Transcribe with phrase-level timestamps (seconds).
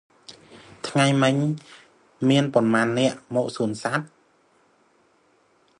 [0.87, 1.35] ថ្ងៃមិញ
[2.29, 4.05] មានប៉ុន្មាននាក់មកសួនសត្វ?